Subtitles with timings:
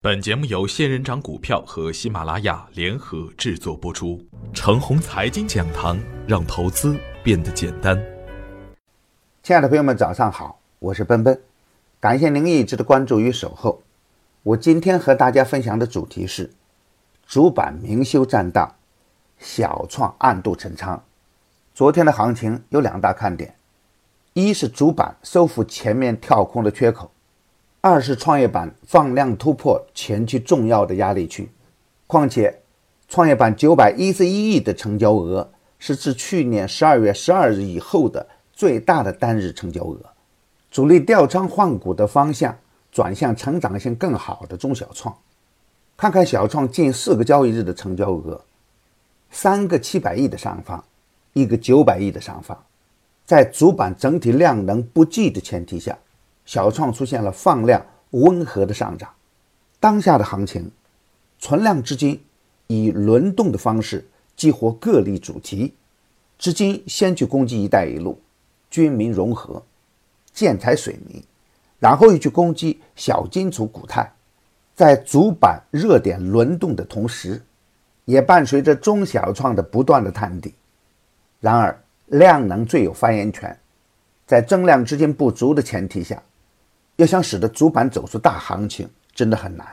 [0.00, 4.24] 本节目由仙人掌股票和喜马拉雅联合制作播出。
[4.54, 8.00] 程红财经讲堂，让投资变得简单。
[9.42, 11.42] 亲爱的朋友们，早上好，我是奔奔，
[11.98, 13.82] 感谢您一直的关注与守候。
[14.44, 16.48] 我今天和大家分享的主题是：
[17.26, 18.76] 主板明修栈道，
[19.40, 21.02] 小创暗度陈仓。
[21.74, 23.56] 昨天的行情有两大看点，
[24.34, 27.10] 一是主板收复前面跳空的缺口。
[27.80, 31.48] 二是创业板放量突破前期重要的压力区，
[32.08, 32.60] 况且
[33.08, 39.96] 创业板九百一十一亿的成交额是自去年十二月十二日以后的最大的单日成交额，
[40.72, 42.58] 主力调仓换股的方向
[42.90, 45.16] 转向成长性更好的中小创。
[45.96, 48.40] 看看小创近四个交易日的成交额，
[49.30, 50.84] 三个七百亿的上方，
[51.32, 52.60] 一个九百亿的上方，
[53.24, 55.96] 在主板整体量能不济的前提下。
[56.48, 59.10] 小创出现了放量温和的上涨，
[59.78, 60.70] 当下的行情，
[61.38, 62.18] 存量资金
[62.68, 65.74] 以轮动的方式激活各类主题，
[66.38, 68.18] 资金先去攻击“一带一路”、
[68.70, 69.62] 军民融合、
[70.32, 71.22] 建材水泥，
[71.78, 74.10] 然后又去攻击小金属、股泰，
[74.74, 77.44] 在主板热点轮动的同时，
[78.06, 80.54] 也伴随着中小创的不断的探底。
[81.40, 83.54] 然而，量能最有发言权，
[84.26, 86.22] 在增量资金不足的前提下。
[86.98, 89.64] 要想使得主板走出大行情，真的很难。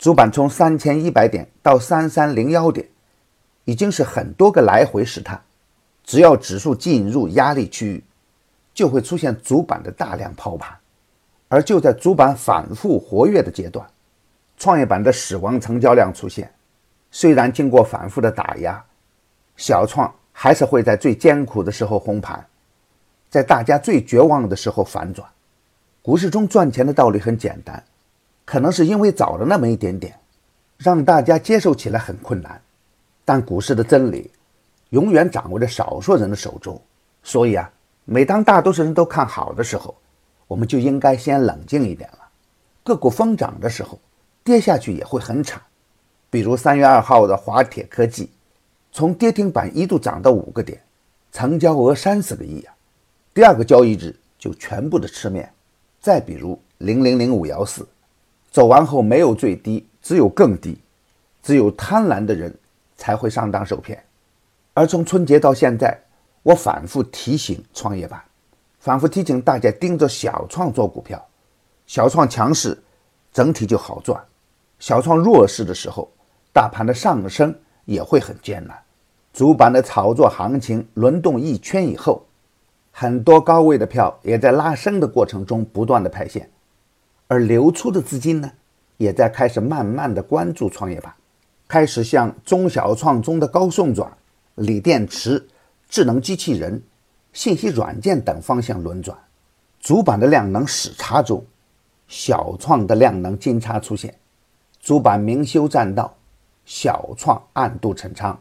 [0.00, 2.84] 主板从三千一百点到三三零幺点，
[3.64, 5.40] 已经是很多个来回试探。
[6.02, 8.04] 只要指数进入压力区域，
[8.74, 10.76] 就会出现主板的大量抛盘。
[11.46, 13.86] 而就在主板反复活跃的阶段，
[14.56, 16.52] 创业板的死亡成交量出现。
[17.12, 18.84] 虽然经过反复的打压，
[19.56, 22.44] 小创还是会在最艰苦的时候红盘，
[23.30, 25.28] 在大家最绝望的时候反转。
[26.06, 27.82] 股市中赚钱的道理很简单，
[28.44, 30.16] 可能是因为早了那么一点点，
[30.78, 32.62] 让大家接受起来很困难。
[33.24, 34.30] 但股市的真理
[34.90, 36.80] 永远掌握在少数人的手中，
[37.24, 37.68] 所以啊，
[38.04, 39.96] 每当大多数人都看好的时候，
[40.46, 42.18] 我们就应该先冷静一点了。
[42.84, 43.98] 个股疯涨的时候，
[44.44, 45.60] 跌下去也会很惨。
[46.30, 48.30] 比如三月二号的华铁科技，
[48.92, 50.80] 从跌停板一度涨到五个点，
[51.32, 52.72] 成交额三十个亿啊，
[53.34, 55.52] 第二个交易日就全部的吃面。
[56.06, 57.84] 再比如零零零五幺四，
[58.52, 60.78] 走完后没有最低，只有更低，
[61.42, 62.56] 只有贪婪的人
[62.96, 64.00] 才会上当受骗。
[64.72, 66.00] 而从春节到现在，
[66.44, 68.22] 我反复提醒创业板，
[68.78, 71.20] 反复提醒大家盯着小创做股票，
[71.88, 72.80] 小创强势，
[73.32, 74.16] 整体就好赚；
[74.78, 76.08] 小创弱势的时候，
[76.52, 77.52] 大盘的上升
[77.84, 78.80] 也会很艰难。
[79.32, 82.24] 主板的炒作行情轮动一圈以后。
[82.98, 86.48] 很多高位的票也在拉升的过程中不断的派现，
[87.28, 88.50] 而流出的资金呢，
[88.96, 91.12] 也在开始慢慢的关注创业板，
[91.68, 94.10] 开始向中小创中的高送转、
[94.54, 95.46] 锂电池、
[95.90, 96.82] 智能机器人、
[97.34, 99.14] 信息软件等方向轮转。
[99.78, 101.44] 主板的量能死叉中，
[102.08, 104.14] 小创的量能金叉出现，
[104.80, 106.16] 主板明修栈道，
[106.64, 108.40] 小创暗度陈仓，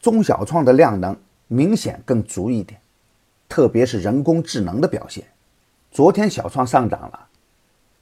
[0.00, 2.80] 中小创的量能明显更足一点。
[3.48, 5.24] 特别是人工智能的表现，
[5.90, 7.28] 昨天小创上涨了，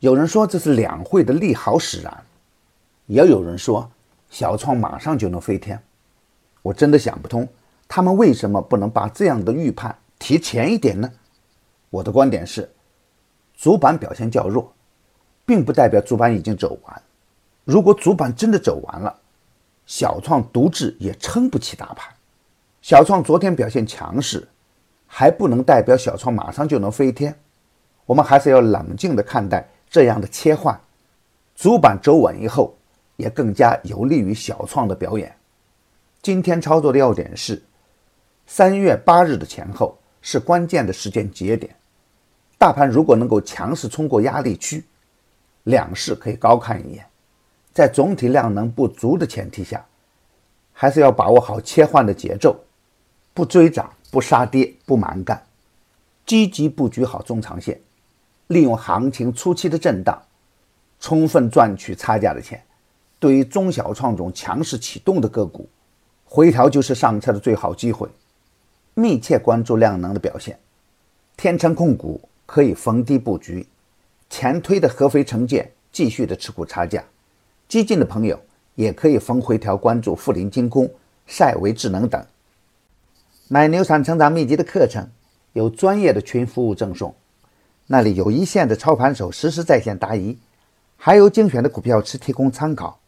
[0.00, 2.24] 有人说这是两会的利好使然，
[3.06, 3.88] 也有人说
[4.28, 5.80] 小创马上就能飞天，
[6.62, 7.48] 我真的想不通，
[7.86, 11.10] 他们为什么不能把这样的预判提前一点呢？
[11.90, 12.68] 我的观点是，
[13.54, 14.74] 主板表现较弱，
[15.46, 17.02] 并不代表主板已经走完，
[17.64, 19.16] 如果主板真的走完了，
[19.86, 22.12] 小创独自也撑不起大盘，
[22.82, 24.46] 小创昨天表现强势。
[25.06, 27.38] 还不能代表小创马上就能飞天，
[28.04, 30.78] 我们还是要冷静地看待这样的切换。
[31.54, 32.76] 主板走稳以后，
[33.16, 35.34] 也更加有利于小创的表演。
[36.20, 37.62] 今天操作的要点是，
[38.46, 41.74] 三月八日的前后是关键的时间节点，
[42.58, 44.84] 大盘如果能够强势冲过压力区，
[45.62, 47.06] 两市可以高看一眼。
[47.72, 49.84] 在总体量能不足的前提下，
[50.72, 52.59] 还是要把握好切换的节奏，
[53.32, 53.91] 不追涨。
[54.16, 55.45] 不杀跌，不蛮干，
[56.24, 57.78] 积极布局好中长线，
[58.47, 60.18] 利用行情初期的震荡，
[60.98, 62.63] 充分赚取差价的钱。
[63.18, 65.68] 对于中小创种强势启动的个股，
[66.24, 68.09] 回调就是上车的最好机会。
[68.95, 70.59] 密切关注量能的表现，
[71.36, 73.66] 天成控股可以逢低布局，
[74.30, 77.04] 前推的合肥城建继续的持股差价，
[77.69, 78.41] 激进的朋友
[78.77, 80.91] 也可以逢回调关注富临精工、
[81.27, 82.27] 赛维智能等。
[83.48, 85.09] 买牛产成长秘籍的课程，
[85.53, 87.15] 有专业的群服务赠送，
[87.87, 90.37] 那里有一线的操盘手实时在线答疑，
[90.97, 92.98] 还有精选的股票池提供参考。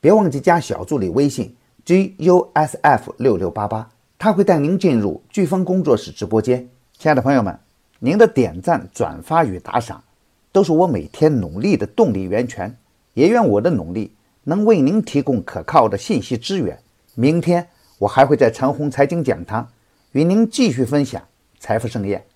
[0.00, 6.68] 别忘记加小助理微信 gusf 六六八八，他会带您进入飓风工作室直播间。
[6.96, 7.58] 亲爱的朋友们，
[7.98, 10.04] 您的点赞、转发与打赏，
[10.52, 12.76] 都是我每天努力的动力源泉。
[13.14, 14.14] 也愿我的努力
[14.44, 16.78] 能为您提供可靠的信息资源。
[17.16, 17.66] 明天
[17.98, 19.68] 我还会在陈红财经讲堂
[20.12, 21.28] 与您继续分享
[21.60, 22.29] 财富盛宴。